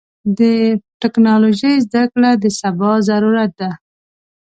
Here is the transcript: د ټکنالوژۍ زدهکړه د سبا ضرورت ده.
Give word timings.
د 0.37 0.41
ټکنالوژۍ 1.01 1.75
زدهکړه 1.85 2.31
د 2.43 2.45
سبا 2.59 2.91
ضرورت 3.09 3.51
ده. 3.61 3.71